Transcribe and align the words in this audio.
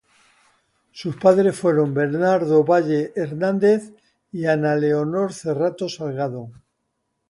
Sus 0.91 1.15
padres 1.17 1.55
fueron 1.59 1.93
Bernardo 1.93 2.63
Valle 2.65 3.13
Hernández 3.15 3.91
y 4.31 4.45
Ana 4.45 4.75
Leonor 4.75 5.31
Cerrato 5.31 5.87
Salgado. 5.89 6.49